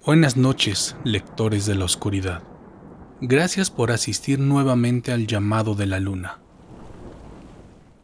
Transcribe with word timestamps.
Buenas 0.00 0.38
noches, 0.38 0.96
lectores 1.04 1.66
de 1.66 1.74
la 1.74 1.84
oscuridad. 1.84 2.42
Gracias 3.20 3.70
por 3.70 3.92
asistir 3.92 4.38
nuevamente 4.38 5.12
al 5.12 5.26
llamado 5.26 5.74
de 5.74 5.86
la 5.86 6.00
luna. 6.00 6.40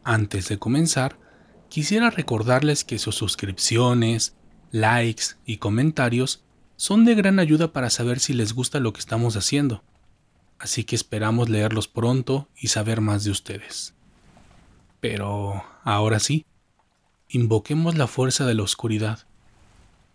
Antes 0.03 0.47
de 0.47 0.59
comenzar, 0.59 1.17
quisiera 1.67 2.11
recordarles 2.11 2.85
que 2.85 2.99
sus 2.99 3.15
suscripciones, 3.15 4.37
likes 4.71 5.23
y 5.45 5.57
comentarios 5.57 6.45
son 6.77 7.05
de 7.05 7.15
gran 7.15 7.39
ayuda 7.39 7.73
para 7.73 7.89
saber 7.89 8.19
si 8.19 8.33
les 8.33 8.53
gusta 8.53 8.79
lo 8.79 8.93
que 8.93 8.99
estamos 8.99 9.35
haciendo. 9.35 9.83
Así 10.59 10.83
que 10.83 10.95
esperamos 10.95 11.49
leerlos 11.49 11.87
pronto 11.87 12.47
y 12.55 12.67
saber 12.67 13.01
más 13.01 13.23
de 13.23 13.31
ustedes. 13.31 13.95
Pero 15.01 15.63
ahora 15.83 16.19
sí, 16.19 16.45
invoquemos 17.27 17.97
la 17.97 18.05
fuerza 18.05 18.45
de 18.45 18.53
la 18.53 18.63
oscuridad 18.63 19.27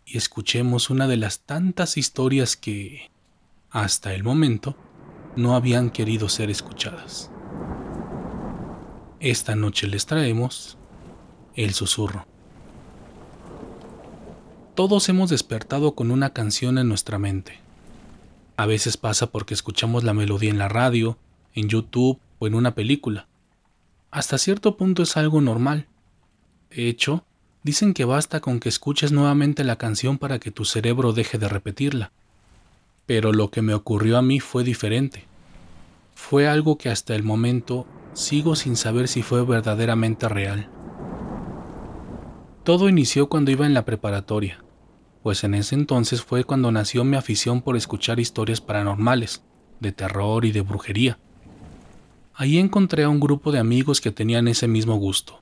y 0.07 0.19
escuchemos 0.19 0.91
una 0.91 1.07
de 1.09 1.17
las 1.17 1.41
tantas 1.41 1.97
historias 1.97 2.57
que, 2.57 3.11
hasta 3.71 4.15
el 4.15 4.23
momento, 4.23 4.77
no 5.37 5.55
habían 5.55 5.91
querido 5.91 6.29
ser 6.29 6.51
escuchadas. 6.51 7.31
Esta 9.21 9.57
noche 9.57 9.87
les 9.87 10.07
traemos 10.07 10.77
El 11.55 11.73
Susurro. 11.73 12.27
Todos 14.75 15.09
hemos 15.09 15.31
despertado 15.31 15.95
con 15.95 16.11
una 16.11 16.33
canción 16.33 16.79
en 16.79 16.89
nuestra 16.89 17.19
mente. 17.19 17.61
A 18.57 18.67
veces 18.67 18.97
pasa 18.97 19.31
porque 19.31 19.55
escuchamos 19.55 20.05
la 20.05 20.15
melodía 20.15 20.51
en 20.51 20.59
la 20.59 20.69
radio, 20.69 21.17
en 21.55 21.69
YouTube 21.69 22.21
o 22.39 22.47
en 22.47 22.55
una 22.55 22.75
película. 22.75 23.27
Hasta 24.11 24.39
cierto 24.39 24.77
punto 24.77 25.03
es 25.03 25.17
algo 25.17 25.41
normal. 25.41 25.89
De 26.71 26.89
hecho, 26.89 27.25
Dicen 27.65 27.95
que 27.95 28.05
basta 28.05 28.41
con 28.41 28.61
que 28.61 28.69
escuches 28.69 29.11
nuevamente 29.11 29.65
la 29.65 29.77
canción 29.77 30.19
para 30.19 30.39
que 30.39 30.51
tu 30.51 30.67
cerebro 30.67 31.15
deje 31.15 31.39
de 31.39 31.49
repetirla. 31.49 32.13
Pero 33.07 33.33
lo 33.33 33.51
que 33.51 33.63
me 33.63 33.73
ocurrió 33.73 34.19
a 34.19 34.23
mí 34.23 34.39
fue 34.39 34.65
diferente. 34.65 35.25
Fue 36.15 36.47
algo 36.47 36.77
que 36.77 36.91
hasta 36.91 37.15
el 37.17 37.23
momento 37.23 37.87
sigo 38.13 38.55
sin 38.55 38.77
saber 38.77 39.09
si 39.09 39.23
fue 39.23 39.43
verdaderamente 39.47 40.29
real. 40.29 40.69
Todo 42.65 42.91
inició 42.91 43.31
cuando 43.31 43.51
iba 43.51 43.65
en 43.65 43.75
la 43.75 43.87
preparatoria, 43.87 44.63
pues 45.23 45.43
en 45.43 45.55
ese 45.55 45.75
entonces 45.75 46.23
fue 46.23 46.45
cuando 46.45 46.71
nació 46.71 47.03
mi 47.03 47.17
afición 47.17 47.63
por 47.63 47.77
escuchar 47.79 48.21
historias 48.21 48.61
paranormales, 48.61 49.43
de 49.81 49.93
terror 49.93 50.45
y 50.45 50.53
de 50.53 50.61
brujería. 50.61 51.19
Ahí 52.35 52.59
encontré 52.59 53.05
a 53.05 53.09
un 53.09 53.21
grupo 53.21 53.53
de 53.53 53.59
amigos 53.59 54.03
que 54.03 54.11
tenían 54.11 54.49
ese 54.49 54.69
mismo 54.69 54.97
gusto, 54.97 55.41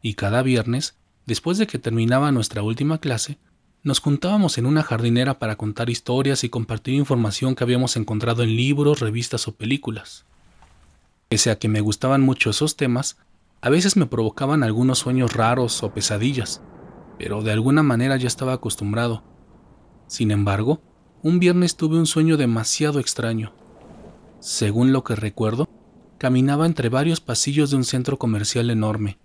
y 0.00 0.14
cada 0.14 0.42
viernes 0.42 0.96
Después 1.26 1.58
de 1.58 1.66
que 1.66 1.80
terminaba 1.80 2.30
nuestra 2.30 2.62
última 2.62 2.98
clase, 2.98 3.38
nos 3.82 3.98
juntábamos 4.00 4.58
en 4.58 4.66
una 4.66 4.84
jardinera 4.84 5.40
para 5.40 5.56
contar 5.56 5.90
historias 5.90 6.44
y 6.44 6.48
compartir 6.48 6.94
información 6.94 7.56
que 7.56 7.64
habíamos 7.64 7.96
encontrado 7.96 8.44
en 8.44 8.54
libros, 8.54 9.00
revistas 9.00 9.48
o 9.48 9.56
películas. 9.56 10.24
Pese 11.28 11.50
a 11.50 11.58
que 11.58 11.68
me 11.68 11.80
gustaban 11.80 12.20
mucho 12.22 12.50
esos 12.50 12.76
temas, 12.76 13.16
a 13.60 13.70
veces 13.70 13.96
me 13.96 14.06
provocaban 14.06 14.62
algunos 14.62 15.00
sueños 15.00 15.32
raros 15.32 15.82
o 15.82 15.92
pesadillas, 15.92 16.62
pero 17.18 17.42
de 17.42 17.50
alguna 17.50 17.82
manera 17.82 18.16
ya 18.16 18.28
estaba 18.28 18.52
acostumbrado. 18.52 19.24
Sin 20.06 20.30
embargo, 20.30 20.80
un 21.24 21.40
viernes 21.40 21.76
tuve 21.76 21.98
un 21.98 22.06
sueño 22.06 22.36
demasiado 22.36 23.00
extraño. 23.00 23.52
Según 24.38 24.92
lo 24.92 25.02
que 25.02 25.16
recuerdo, 25.16 25.68
caminaba 26.18 26.66
entre 26.66 26.88
varios 26.88 27.20
pasillos 27.20 27.70
de 27.70 27.78
un 27.78 27.84
centro 27.84 28.16
comercial 28.16 28.70
enorme 28.70 29.18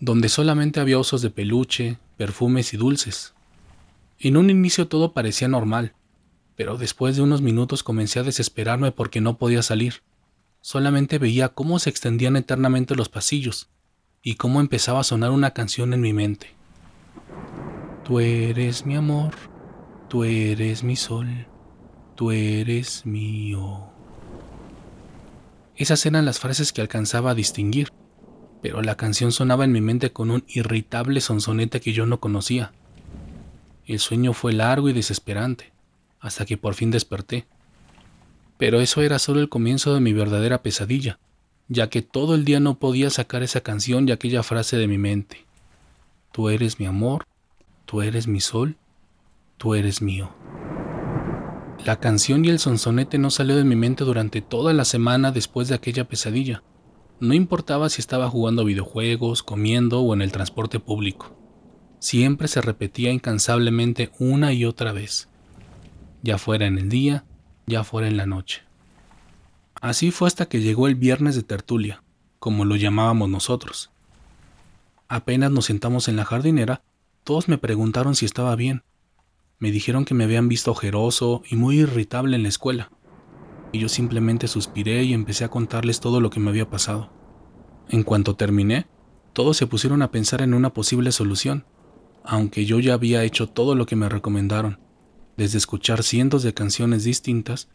donde 0.00 0.30
solamente 0.30 0.80
había 0.80 0.98
osos 0.98 1.20
de 1.20 1.30
peluche, 1.30 1.98
perfumes 2.16 2.72
y 2.72 2.78
dulces. 2.78 3.34
En 4.18 4.38
un 4.38 4.48
inicio 4.48 4.88
todo 4.88 5.12
parecía 5.12 5.46
normal, 5.46 5.94
pero 6.56 6.78
después 6.78 7.16
de 7.16 7.22
unos 7.22 7.42
minutos 7.42 7.82
comencé 7.82 8.18
a 8.18 8.22
desesperarme 8.22 8.92
porque 8.92 9.20
no 9.20 9.36
podía 9.36 9.62
salir. 9.62 10.02
Solamente 10.62 11.18
veía 11.18 11.50
cómo 11.50 11.78
se 11.78 11.90
extendían 11.90 12.36
eternamente 12.36 12.96
los 12.96 13.10
pasillos 13.10 13.68
y 14.22 14.34
cómo 14.34 14.60
empezaba 14.60 15.00
a 15.00 15.04
sonar 15.04 15.30
una 15.30 15.52
canción 15.52 15.92
en 15.92 16.00
mi 16.00 16.12
mente. 16.12 16.54
Tú 18.04 18.20
eres 18.20 18.86
mi 18.86 18.96
amor, 18.96 19.34
tú 20.08 20.24
eres 20.24 20.82
mi 20.82 20.96
sol, 20.96 21.46
tú 22.14 22.30
eres 22.30 23.04
mío. 23.04 23.86
Esas 25.76 26.04
eran 26.04 26.24
las 26.24 26.38
frases 26.38 26.72
que 26.72 26.80
alcanzaba 26.80 27.30
a 27.30 27.34
distinguir 27.34 27.88
pero 28.62 28.82
la 28.82 28.96
canción 28.96 29.32
sonaba 29.32 29.64
en 29.64 29.72
mi 29.72 29.80
mente 29.80 30.12
con 30.12 30.30
un 30.30 30.44
irritable 30.48 31.20
sonsonete 31.20 31.80
que 31.80 31.92
yo 31.92 32.06
no 32.06 32.20
conocía. 32.20 32.72
El 33.86 33.98
sueño 33.98 34.32
fue 34.32 34.52
largo 34.52 34.88
y 34.88 34.92
desesperante, 34.92 35.72
hasta 36.20 36.44
que 36.44 36.56
por 36.56 36.74
fin 36.74 36.90
desperté. 36.90 37.46
Pero 38.58 38.80
eso 38.80 39.02
era 39.02 39.18
solo 39.18 39.40
el 39.40 39.48
comienzo 39.48 39.94
de 39.94 40.00
mi 40.00 40.12
verdadera 40.12 40.62
pesadilla, 40.62 41.18
ya 41.68 41.88
que 41.88 42.02
todo 42.02 42.34
el 42.34 42.44
día 42.44 42.60
no 42.60 42.78
podía 42.78 43.10
sacar 43.10 43.42
esa 43.42 43.62
canción 43.62 44.08
y 44.08 44.12
aquella 44.12 44.42
frase 44.42 44.76
de 44.76 44.86
mi 44.86 44.98
mente. 44.98 45.46
Tú 46.32 46.50
eres 46.50 46.78
mi 46.78 46.86
amor, 46.86 47.26
tú 47.86 48.02
eres 48.02 48.26
mi 48.26 48.40
sol, 48.40 48.76
tú 49.56 49.74
eres 49.74 50.02
mío. 50.02 50.30
La 51.84 51.98
canción 51.98 52.44
y 52.44 52.50
el 52.50 52.58
sonsonete 52.58 53.16
no 53.16 53.30
salió 53.30 53.56
de 53.56 53.64
mi 53.64 53.74
mente 53.74 54.04
durante 54.04 54.42
toda 54.42 54.74
la 54.74 54.84
semana 54.84 55.32
después 55.32 55.68
de 55.68 55.74
aquella 55.74 56.04
pesadilla. 56.06 56.62
No 57.20 57.34
importaba 57.34 57.90
si 57.90 58.00
estaba 58.00 58.30
jugando 58.30 58.64
videojuegos, 58.64 59.42
comiendo 59.42 60.00
o 60.00 60.14
en 60.14 60.22
el 60.22 60.32
transporte 60.32 60.80
público. 60.80 61.36
Siempre 61.98 62.48
se 62.48 62.62
repetía 62.62 63.12
incansablemente 63.12 64.10
una 64.18 64.54
y 64.54 64.64
otra 64.64 64.92
vez, 64.92 65.28
ya 66.22 66.38
fuera 66.38 66.66
en 66.66 66.78
el 66.78 66.88
día, 66.88 67.26
ya 67.66 67.84
fuera 67.84 68.08
en 68.08 68.16
la 68.16 68.24
noche. 68.24 68.62
Así 69.82 70.10
fue 70.10 70.28
hasta 70.28 70.46
que 70.46 70.62
llegó 70.62 70.86
el 70.86 70.94
viernes 70.94 71.36
de 71.36 71.42
tertulia, 71.42 72.02
como 72.38 72.64
lo 72.64 72.76
llamábamos 72.76 73.28
nosotros. 73.28 73.90
Apenas 75.06 75.50
nos 75.50 75.66
sentamos 75.66 76.08
en 76.08 76.16
la 76.16 76.24
jardinera, 76.24 76.82
todos 77.22 77.48
me 77.48 77.58
preguntaron 77.58 78.14
si 78.14 78.24
estaba 78.24 78.56
bien. 78.56 78.82
Me 79.58 79.70
dijeron 79.70 80.06
que 80.06 80.14
me 80.14 80.24
habían 80.24 80.48
visto 80.48 80.70
ojeroso 80.70 81.42
y 81.50 81.56
muy 81.56 81.80
irritable 81.80 82.36
en 82.36 82.44
la 82.44 82.48
escuela 82.48 82.90
y 83.72 83.78
yo 83.78 83.88
simplemente 83.88 84.48
suspiré 84.48 85.04
y 85.04 85.14
empecé 85.14 85.44
a 85.44 85.50
contarles 85.50 86.00
todo 86.00 86.20
lo 86.20 86.30
que 86.30 86.40
me 86.40 86.50
había 86.50 86.68
pasado. 86.68 87.10
En 87.88 88.02
cuanto 88.02 88.36
terminé, 88.36 88.86
todos 89.32 89.56
se 89.56 89.66
pusieron 89.66 90.02
a 90.02 90.10
pensar 90.10 90.42
en 90.42 90.54
una 90.54 90.72
posible 90.72 91.12
solución, 91.12 91.64
aunque 92.24 92.64
yo 92.66 92.80
ya 92.80 92.94
había 92.94 93.24
hecho 93.24 93.48
todo 93.48 93.74
lo 93.74 93.86
que 93.86 93.96
me 93.96 94.08
recomendaron, 94.08 94.78
desde 95.36 95.58
escuchar 95.58 96.02
cientos 96.02 96.42
de 96.42 96.54
canciones 96.54 97.04
distintas 97.04 97.68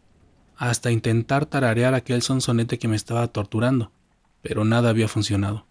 hasta 0.56 0.90
intentar 0.90 1.46
tararear 1.46 1.94
aquel 1.94 2.22
sonsonete 2.22 2.78
que 2.78 2.88
me 2.88 2.96
estaba 2.96 3.26
torturando, 3.28 3.92
pero 4.42 4.64
nada 4.64 4.90
había 4.90 5.08
funcionado. 5.08 5.66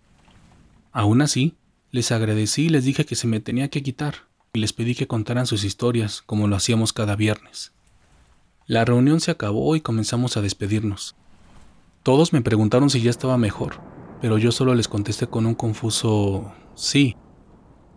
Aún 0.91 1.21
así, 1.21 1.55
les 1.91 2.11
agradecí 2.11 2.65
y 2.65 2.69
les 2.69 2.85
dije 2.85 3.05
que 3.05 3.15
se 3.15 3.27
me 3.27 3.39
tenía 3.39 3.69
que 3.69 3.81
quitar, 3.81 4.27
y 4.53 4.59
les 4.59 4.73
pedí 4.73 4.95
que 4.95 5.07
contaran 5.07 5.47
sus 5.47 5.63
historias 5.63 6.21
como 6.21 6.47
lo 6.47 6.55
hacíamos 6.55 6.93
cada 6.93 7.15
viernes. 7.15 7.74
La 8.67 8.83
reunión 8.83 9.19
se 9.19 9.29
acabó 9.29 9.75
y 9.75 9.81
comenzamos 9.81 10.37
a 10.37 10.41
despedirnos. 10.41 11.15
Todos 12.01 12.33
me 12.33 12.41
preguntaron 12.41 12.89
si 12.89 12.99
ya 12.99 13.11
estaba 13.11 13.37
mejor, 13.37 13.79
pero 14.21 14.39
yo 14.39 14.51
solo 14.51 14.73
les 14.73 14.87
contesté 14.87 15.27
con 15.27 15.45
un 15.45 15.53
confuso 15.53 16.51
sí. 16.73 17.15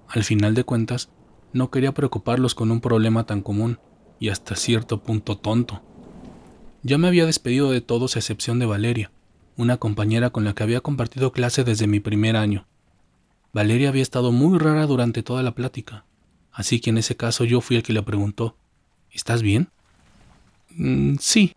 Al 0.09 0.25
final 0.25 0.55
de 0.55 0.65
cuentas, 0.65 1.09
no 1.55 1.71
quería 1.71 1.93
preocuparlos 1.95 2.55
con 2.55 2.71
un 2.71 2.83
problema 2.83 3.25
tan 3.25 3.41
común 3.41 3.79
y 4.21 4.29
hasta 4.29 4.56
cierto 4.56 5.03
punto 5.03 5.39
tonto. 5.39 5.81
Ya 6.83 6.99
me 6.99 7.09
había 7.09 7.25
despedido 7.25 7.71
de 7.71 7.81
todos 7.81 8.17
a 8.17 8.19
excepción 8.19 8.59
de 8.59 8.67
Valeria, 8.67 9.11
una 9.56 9.79
compañera 9.79 10.29
con 10.31 10.45
la 10.45 10.55
que 10.55 10.65
había 10.65 10.83
compartido 10.83 11.33
clase 11.33 11.65
desde 11.65 11.87
mi 11.87 12.00
primer 12.00 12.37
año. 12.37 12.67
Valeria 13.55 13.89
había 13.89 14.03
estado 14.03 14.33
muy 14.33 14.59
rara 14.59 14.87
durante 14.87 15.23
toda 15.23 15.43
la 15.43 15.55
plática, 15.55 16.05
así 16.53 16.79
que 16.79 16.91
en 16.91 16.99
ese 16.99 17.17
caso 17.17 17.45
yo 17.45 17.62
fui 17.62 17.77
el 17.77 17.83
que 17.83 17.94
le 17.94 18.03
preguntó, 18.03 18.56
¿Estás 19.11 19.41
bien? 19.41 19.71
Mm, 20.78 21.16
sí, 21.19 21.56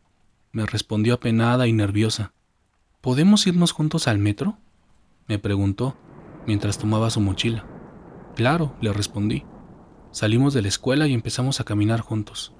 me 0.51 0.65
respondió 0.65 1.13
apenada 1.13 1.67
y 1.67 1.73
nerviosa. 1.73 2.33
¿Podemos 3.01 3.45
irnos 3.45 3.71
juntos 3.71 4.07
al 4.07 4.17
metro? 4.17 4.57
me 5.27 5.37
preguntó, 5.37 5.95
mientras 6.47 6.79
tomaba 6.79 7.11
su 7.11 7.21
mochila. 7.21 7.65
Claro, 8.35 8.75
le 8.81 8.91
respondí. 8.91 9.43
Salimos 10.11 10.55
de 10.55 10.63
la 10.63 10.67
escuela 10.69 11.07
y 11.07 11.13
empezamos 11.13 11.59
a 11.59 11.63
caminar 11.63 12.01
juntos. 12.01 12.53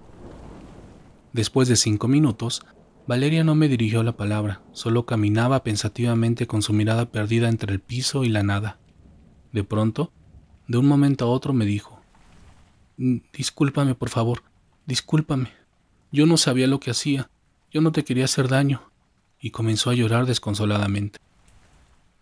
Después 1.34 1.68
de 1.68 1.76
cinco 1.76 2.08
minutos, 2.08 2.64
Valeria 3.08 3.44
no 3.44 3.56
me 3.56 3.68
dirigió 3.68 4.04
la 4.04 4.16
palabra, 4.16 4.62
solo 4.72 5.08
caminaba 5.08 5.64
pensativamente 5.64 6.46
con 6.46 6.62
su 6.62 6.74
mirada 6.74 7.10
perdida 7.10 7.50
entre 7.50 7.74
el 7.74 7.80
piso 7.80 8.24
y 8.24 8.30
la 8.30 8.44
nada. 8.44 8.78
De 9.52 9.64
pronto, 9.64 10.14
de 10.68 10.78
un 10.78 10.86
momento 10.86 11.26
a 11.26 11.30
otro 11.30 11.54
me 11.54 11.66
dijo, 11.66 12.00
mm, 12.98 13.18
Discúlpame, 13.34 13.96
por 13.96 14.10
favor, 14.10 14.44
discúlpame. 14.86 15.61
Yo 16.12 16.26
no 16.26 16.36
sabía 16.36 16.68
lo 16.68 16.80
que 16.80 16.92
hacía, 16.92 17.30
yo 17.72 17.80
no 17.80 17.94
te 17.94 18.04
quería 18.04 18.26
hacer 18.26 18.50
daño, 18.50 18.92
y 19.40 19.52
comenzó 19.52 19.90
a 19.90 19.94
llorar 19.94 20.26
desconsoladamente. 20.26 21.20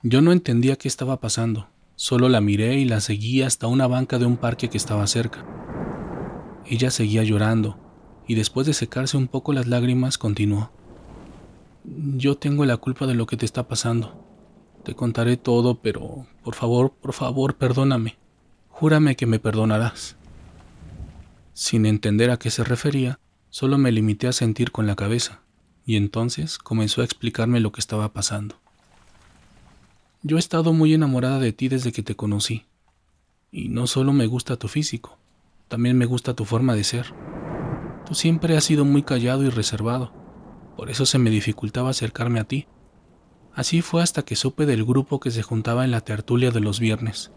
Yo 0.03 0.21
no 0.21 0.31
entendía 0.31 0.75
qué 0.75 0.87
estaba 0.87 1.19
pasando, 1.19 1.69
solo 1.95 2.29
la 2.29 2.39
miré 2.39 2.75
y 2.75 2.85
la 2.85 3.01
seguí 3.01 3.41
hasta 3.41 3.65
una 3.65 3.87
banca 3.87 4.19
de 4.19 4.25
un 4.25 4.37
parque 4.37 4.69
que 4.69 4.77
estaba 4.77 5.07
cerca. 5.07 5.43
Ella 6.67 6.91
seguía 6.91 7.23
llorando, 7.23 7.79
y 8.27 8.35
después 8.35 8.67
de 8.67 8.73
secarse 8.73 9.17
un 9.17 9.27
poco 9.27 9.53
las 9.53 9.65
lágrimas, 9.65 10.19
continuó. 10.19 10.71
Yo 11.83 12.37
tengo 12.37 12.65
la 12.65 12.77
culpa 12.77 13.07
de 13.07 13.15
lo 13.15 13.25
que 13.25 13.37
te 13.37 13.45
está 13.45 13.67
pasando. 13.67 14.23
Te 14.83 14.93
contaré 14.93 15.35
todo, 15.35 15.81
pero 15.81 16.27
por 16.43 16.53
favor, 16.53 16.93
por 16.93 17.13
favor, 17.13 17.55
perdóname. 17.55 18.17
Júrame 18.69 19.15
que 19.15 19.25
me 19.25 19.39
perdonarás. 19.39 20.15
Sin 21.53 21.87
entender 21.87 22.29
a 22.29 22.37
qué 22.37 22.51
se 22.51 22.63
refería, 22.63 23.19
solo 23.49 23.77
me 23.77 23.91
limité 23.91 24.27
a 24.27 24.31
sentir 24.31 24.71
con 24.71 24.87
la 24.87 24.95
cabeza, 24.95 25.41
y 25.85 25.95
entonces 25.95 26.57
comenzó 26.57 27.01
a 27.01 27.05
explicarme 27.05 27.59
lo 27.59 27.71
que 27.71 27.79
estaba 27.79 28.13
pasando. 28.13 28.55
Yo 30.21 30.37
he 30.37 30.39
estado 30.39 30.73
muy 30.73 30.93
enamorada 30.93 31.39
de 31.39 31.53
ti 31.53 31.67
desde 31.67 31.91
que 31.91 32.03
te 32.03 32.15
conocí, 32.15 32.65
y 33.51 33.69
no 33.69 33.87
solo 33.87 34.13
me 34.13 34.27
gusta 34.27 34.57
tu 34.57 34.67
físico, 34.67 35.17
también 35.67 35.97
me 35.97 36.05
gusta 36.05 36.33
tu 36.33 36.45
forma 36.45 36.75
de 36.75 36.83
ser. 36.83 37.13
Tú 38.05 38.15
siempre 38.15 38.57
has 38.57 38.63
sido 38.63 38.85
muy 38.85 39.03
callado 39.03 39.43
y 39.43 39.49
reservado, 39.49 40.13
por 40.75 40.89
eso 40.89 41.05
se 41.05 41.19
me 41.19 41.29
dificultaba 41.29 41.89
acercarme 41.89 42.39
a 42.39 42.45
ti. 42.45 42.67
Así 43.53 43.81
fue 43.81 44.01
hasta 44.01 44.23
que 44.23 44.35
supe 44.35 44.65
del 44.65 44.85
grupo 44.85 45.19
que 45.19 45.31
se 45.31 45.43
juntaba 45.43 45.83
en 45.83 45.91
la 45.91 46.01
tertulia 46.01 46.51
de 46.51 46.59
los 46.59 46.79
viernes. 46.79 47.31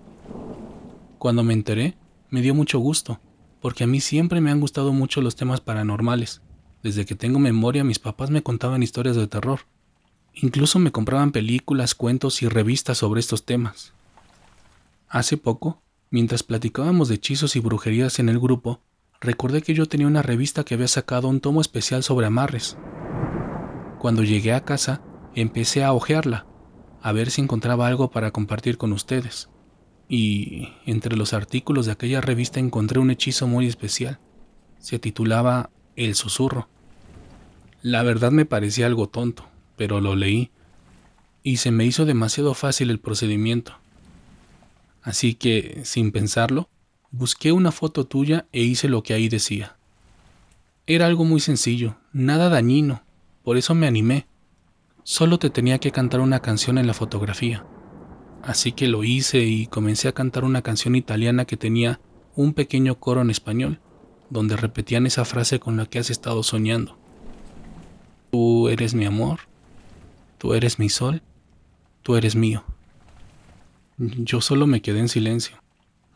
Cuando 1.19 1.43
me 1.43 1.53
enteré, 1.53 1.97
me 2.31 2.43
dio 2.43 2.55
mucho 2.55 2.79
gusto, 2.79 3.21
porque 3.63 3.85
a 3.85 3.87
mí 3.87 4.01
siempre 4.01 4.41
me 4.41 4.51
han 4.51 4.61
gustado 4.61 4.93
mucho 4.93 5.23
los 5.23 5.37
temas 5.37 5.61
paranormales. 5.61 6.43
Desde 6.83 7.07
que 7.07 7.15
tengo 7.15 7.39
memoria 7.39 7.85
mis 7.85 8.01
papás 8.01 8.29
me 8.29 8.43
contaban 8.43 8.83
historias 8.83 9.15
de 9.15 9.29
terror. 9.29 9.61
Incluso 10.35 10.81
me 10.81 10.91
compraban 10.91 11.31
películas, 11.31 11.95
cuentos 11.95 12.43
y 12.43 12.49
revistas 12.49 12.99
sobre 12.99 13.21
estos 13.21 13.47
temas. 13.47 13.95
Hace 15.09 15.37
poco, 15.37 15.81
mientras 16.11 16.43
platicábamos 16.43 17.09
de 17.09 17.15
hechizos 17.15 17.55
y 17.55 17.61
brujerías 17.61 18.19
en 18.19 18.29
el 18.29 18.41
grupo, 18.41 18.81
recordé 19.21 19.63
que 19.63 19.75
yo 19.75 19.87
tenía 19.87 20.09
una 20.09 20.23
revista 20.23 20.65
que 20.65 20.75
había 20.75 20.89
sacado 20.89 21.29
un 21.29 21.41
tomo 21.41 21.61
especial 21.61 22.03
sobre 22.03 22.27
amarres. 22.27 22.77
Cuando 24.01 24.25
llegué 24.25 24.55
a 24.55 24.65
casa, 24.65 25.03
empecé 25.37 25.85
a 25.85 25.93
hojearla, 25.93 26.47
a 27.01 27.13
ver 27.13 27.31
si 27.31 27.41
encontraba 27.41 27.87
algo 27.87 28.11
para 28.11 28.33
compartir 28.33 28.77
con 28.77 28.93
ustedes 28.93 29.49
y 30.15 30.69
entre 30.85 31.17
los 31.17 31.33
artículos 31.33 31.87
de 31.87 31.93
aquella 31.93 32.21
revista 32.21 32.61
encontré 32.61 32.99
un 32.99 33.11
hechizo 33.11 33.47
muy 33.47 33.67
especial. 33.67 34.19
Se 34.79 34.99
titulaba 34.99 35.71
El 35.97 36.17
susurro. 36.17 36.69
La 37.81 38.03
verdad 38.03 38.31
me 38.31 38.45
parecía 38.45 38.85
algo 38.85 39.09
tonto, 39.09 39.47
pero 39.75 40.03
lo 40.03 40.15
leí 40.15 40.51
y 41.43 41.57
se 41.57 41.71
me 41.71 41.87
hizo 41.87 42.05
demasiado 42.05 42.53
fácil 42.53 42.91
el 42.91 43.01
procedimiento. 43.01 43.73
Así 45.03 45.33
que, 45.33 45.81
sin 45.85 46.13
pensarlo, 46.13 46.69
busqué 47.11 47.53
una 47.53 47.73
foto 47.73 48.05
tuya 48.05 48.45
e 48.53 48.61
hice 48.61 48.91
lo 48.91 49.03
que 49.03 49.15
ahí 49.15 49.31
decía. 49.31 49.77
Era 50.87 51.07
algo 51.07 51.25
muy 51.25 51.41
sencillo, 51.41 51.97
nada 52.13 52.51
dañino, 52.51 53.03
por 53.43 53.57
eso 53.57 53.75
me 53.75 53.87
animé. 53.87 54.27
Solo 55.05 55.39
te 55.39 55.49
tenía 55.49 55.79
que 55.79 55.91
cantar 55.91 56.21
una 56.21 56.41
canción 56.41 56.77
en 56.77 56.87
la 56.87 56.93
fotografía. 56.93 57.65
Así 58.43 58.73
que 58.73 58.89
lo 58.89 59.05
hice 59.05 59.45
y 59.45 59.69
comencé 59.69 60.09
a 60.09 60.13
cantar 60.13 60.45
una 60.45 60.63
canción 60.63 60.97
italiana 60.97 61.45
que 61.45 61.57
tenía 61.57 62.01
un 62.35 62.55
pequeño 62.55 62.99
coro 62.99 63.21
en 63.21 63.31
español, 63.31 63.79
donde 64.31 64.57
repetían 64.57 65.07
esa 65.07 65.25
frase 65.25 65.61
con 65.61 65.77
la 65.77 65.87
que 65.87 66.01
has 66.01 66.11
estado 66.11 66.43
soñando. 66.43 66.99
Tú 68.33 68.69
eres 68.69 68.95
mi 68.95 69.05
amor, 69.05 69.41
tú 70.39 70.55
eres 70.55 70.81
mi 70.81 70.89
sol, 70.89 71.23
tú 72.03 72.17
eres 72.17 72.35
mío. 72.35 72.65
Yo 73.99 74.41
solo 74.41 74.67
me 74.67 74.83
quedé 74.83 74.99
en 74.99 75.09
silencio. 75.09 75.63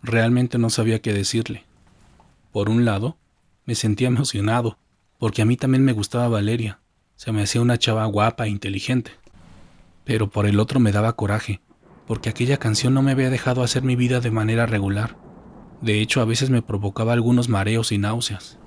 Realmente 0.02 0.58
no 0.58 0.68
sabía 0.70 1.00
qué 1.00 1.12
decirle. 1.12 1.64
Por 2.50 2.70
un 2.70 2.84
lado, 2.84 3.18
me 3.66 3.76
sentía 3.76 4.08
emocionado, 4.08 4.78
porque 5.18 5.42
a 5.42 5.44
mí 5.44 5.56
también 5.56 5.84
me 5.84 5.92
gustaba 5.92 6.28
Valeria. 6.28 6.80
Se 7.14 7.30
me 7.30 7.42
hacía 7.42 7.60
una 7.60 7.78
chava 7.78 8.04
guapa 8.06 8.46
e 8.46 8.50
inteligente. 8.50 9.12
Pero 10.04 10.28
por 10.28 10.46
el 10.46 10.58
otro 10.58 10.80
me 10.80 10.92
daba 10.92 11.14
coraje, 11.14 11.60
porque 12.06 12.28
aquella 12.28 12.58
canción 12.58 12.94
no 12.94 13.02
me 13.02 13.12
había 13.12 13.30
dejado 13.30 13.62
hacer 13.62 13.82
mi 13.82 13.96
vida 13.96 14.20
de 14.20 14.30
manera 14.30 14.66
regular. 14.66 15.16
De 15.80 16.00
hecho, 16.00 16.20
a 16.20 16.24
veces 16.24 16.50
me 16.50 16.62
provocaba 16.62 17.12
algunos 17.12 17.48
mareos 17.48 17.92
y 17.92 17.98
náuseas. 17.98 18.58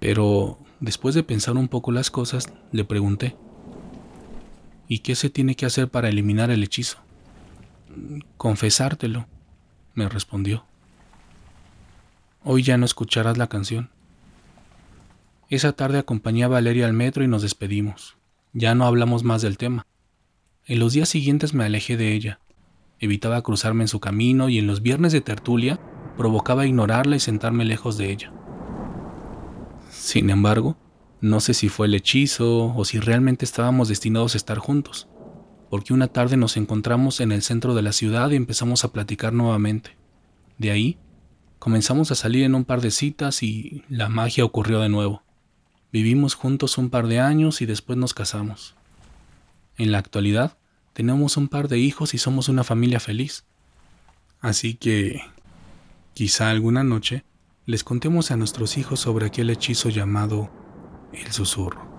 Pero, 0.00 0.58
después 0.80 1.14
de 1.14 1.22
pensar 1.22 1.56
un 1.56 1.68
poco 1.68 1.92
las 1.92 2.10
cosas, 2.10 2.52
le 2.72 2.84
pregunté, 2.84 3.36
¿y 4.88 4.98
qué 4.98 5.14
se 5.14 5.30
tiene 5.30 5.54
que 5.54 5.66
hacer 5.66 5.88
para 5.88 6.08
eliminar 6.08 6.50
el 6.50 6.62
hechizo? 6.62 6.98
Confesártelo, 8.36 9.26
me 9.94 10.08
respondió. 10.08 10.64
Hoy 12.42 12.64
ya 12.64 12.76
no 12.76 12.84
escucharás 12.84 13.38
la 13.38 13.46
canción. 13.46 13.90
Esa 15.48 15.72
tarde 15.72 15.98
acompañé 15.98 16.44
a 16.44 16.48
Valeria 16.48 16.86
al 16.86 16.92
metro 16.92 17.22
y 17.22 17.28
nos 17.28 17.42
despedimos. 17.42 18.16
Ya 18.52 18.74
no 18.74 18.84
hablamos 18.84 19.22
más 19.22 19.42
del 19.42 19.58
tema. 19.58 19.86
En 20.64 20.78
los 20.78 20.92
días 20.92 21.08
siguientes 21.08 21.54
me 21.54 21.64
alejé 21.64 21.96
de 21.96 22.12
ella. 22.12 22.38
Evitaba 23.00 23.42
cruzarme 23.42 23.82
en 23.82 23.88
su 23.88 23.98
camino 23.98 24.48
y 24.48 24.58
en 24.58 24.68
los 24.68 24.80
viernes 24.80 25.12
de 25.12 25.20
tertulia 25.20 25.80
provocaba 26.16 26.66
ignorarla 26.66 27.16
y 27.16 27.20
sentarme 27.20 27.64
lejos 27.64 27.98
de 27.98 28.12
ella. 28.12 28.32
Sin 29.90 30.30
embargo, 30.30 30.76
no 31.20 31.40
sé 31.40 31.54
si 31.54 31.68
fue 31.68 31.88
el 31.88 31.94
hechizo 31.94 32.72
o 32.76 32.84
si 32.84 33.00
realmente 33.00 33.44
estábamos 33.44 33.88
destinados 33.88 34.34
a 34.34 34.38
estar 34.38 34.58
juntos, 34.58 35.08
porque 35.68 35.92
una 35.92 36.06
tarde 36.06 36.36
nos 36.36 36.56
encontramos 36.56 37.20
en 37.20 37.32
el 37.32 37.42
centro 37.42 37.74
de 37.74 37.82
la 37.82 37.92
ciudad 37.92 38.30
y 38.30 38.36
empezamos 38.36 38.84
a 38.84 38.92
platicar 38.92 39.32
nuevamente. 39.32 39.96
De 40.58 40.70
ahí, 40.70 40.96
comenzamos 41.58 42.12
a 42.12 42.14
salir 42.14 42.44
en 42.44 42.54
un 42.54 42.64
par 42.64 42.82
de 42.82 42.92
citas 42.92 43.42
y 43.42 43.82
la 43.88 44.08
magia 44.08 44.44
ocurrió 44.44 44.78
de 44.78 44.88
nuevo. 44.88 45.24
Vivimos 45.92 46.36
juntos 46.36 46.78
un 46.78 46.88
par 46.88 47.08
de 47.08 47.18
años 47.18 47.62
y 47.62 47.66
después 47.66 47.98
nos 47.98 48.14
casamos. 48.14 48.76
En 49.82 49.90
la 49.90 49.98
actualidad, 49.98 50.56
tenemos 50.92 51.36
un 51.36 51.48
par 51.48 51.66
de 51.66 51.76
hijos 51.76 52.14
y 52.14 52.18
somos 52.18 52.48
una 52.48 52.62
familia 52.62 53.00
feliz. 53.00 53.42
Así 54.40 54.74
que, 54.74 55.22
quizá 56.14 56.50
alguna 56.50 56.84
noche, 56.84 57.24
les 57.66 57.82
contemos 57.82 58.30
a 58.30 58.36
nuestros 58.36 58.78
hijos 58.78 59.00
sobre 59.00 59.26
aquel 59.26 59.50
hechizo 59.50 59.88
llamado 59.88 60.52
el 61.12 61.32
susurro. 61.32 61.91